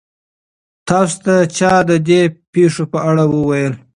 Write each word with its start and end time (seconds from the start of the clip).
تاسو 0.87 1.15
ته 1.25 1.35
چا 1.57 1.73
د 1.89 1.91
دې 2.07 2.21
پېښو 2.53 2.83
په 2.91 2.99
اړه 3.09 3.23
وویل؟ 3.33 3.73